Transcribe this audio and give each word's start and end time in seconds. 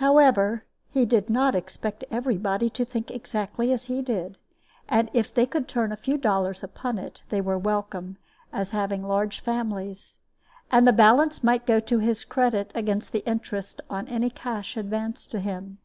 However, 0.00 0.64
he 0.88 1.04
did 1.04 1.28
not 1.28 1.54
expect 1.54 2.06
every 2.10 2.38
body 2.38 2.70
to 2.70 2.86
think 2.86 3.10
exactly 3.10 3.70
as 3.70 3.84
he 3.84 4.00
did, 4.00 4.38
and 4.88 5.10
if 5.12 5.34
they 5.34 5.44
could 5.44 5.68
turn 5.68 5.92
a 5.92 5.96
few 5.98 6.16
dollars 6.16 6.62
upon 6.62 6.96
it, 6.96 7.22
they 7.28 7.42
were 7.42 7.58
welcome, 7.58 8.16
as 8.50 8.70
having 8.70 9.02
large 9.06 9.40
families. 9.40 10.16
And 10.72 10.88
the 10.88 10.94
balance 10.94 11.44
might 11.44 11.66
go 11.66 11.80
to 11.80 11.98
his 11.98 12.24
credit 12.24 12.70
against 12.74 13.12
the 13.12 13.28
interest 13.28 13.82
on 13.90 14.08
any 14.08 14.30
cash 14.30 14.78
advanced 14.78 15.30
to 15.32 15.40
him. 15.40 15.76